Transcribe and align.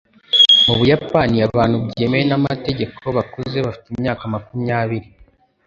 Mu 0.65 0.73
Buyapani, 0.79 1.37
abantu 1.47 1.75
byemewe 1.89 2.25
n'amategeko 2.27 3.03
bakuze 3.17 3.57
bafite 3.65 3.87
imyaka 3.93 4.23
makumyabiri. 4.33 5.07